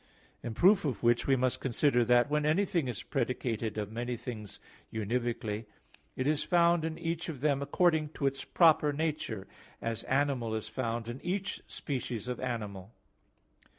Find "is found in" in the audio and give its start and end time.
6.25-6.97, 10.55-11.21